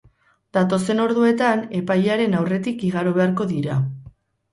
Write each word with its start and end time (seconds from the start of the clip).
Datozen 0.57 1.01
orduetan 1.03 1.61
epailaren 1.79 2.33
aurretik 2.39 2.81
igaro 2.89 3.13
beharko 3.19 3.47
dira. 3.53 3.77